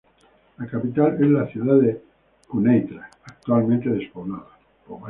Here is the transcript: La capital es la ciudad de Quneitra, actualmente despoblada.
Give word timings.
La 0.57 0.65
capital 0.65 1.13
es 1.23 1.29
la 1.29 1.45
ciudad 1.47 1.75
de 1.77 2.01
Quneitra, 2.49 3.07
actualmente 3.23 3.87
despoblada. 3.91 4.49